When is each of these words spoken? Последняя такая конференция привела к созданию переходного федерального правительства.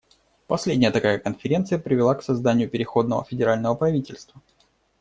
Последняя 0.47 0.89
такая 0.89 1.19
конференция 1.19 1.77
привела 1.77 2.15
к 2.15 2.23
созданию 2.23 2.67
переходного 2.67 3.23
федерального 3.23 3.75
правительства. 3.75 4.41